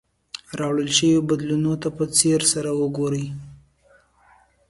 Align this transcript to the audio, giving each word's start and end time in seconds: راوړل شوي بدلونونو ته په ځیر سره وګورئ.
راوړل 0.59 0.89
شوي 0.97 1.17
بدلونونو 1.29 1.75
ته 1.81 1.89
په 1.97 2.03
ځیر 2.17 2.41
سره 2.53 2.69
وګورئ. 2.81 3.25